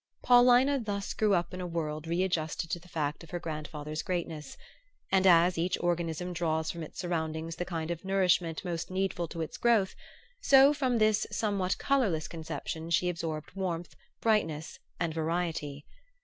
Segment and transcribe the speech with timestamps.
[0.23, 4.57] Paulina thus grew up in a world readjusted to the fact of her grandfather's greatness;
[5.11, 9.41] and as each organism draws from its surroundings the kind of nourishment most needful to
[9.41, 9.93] its growth,
[10.41, 15.85] so from this somewhat colorless conception she absorbed warmth, brightness and variety.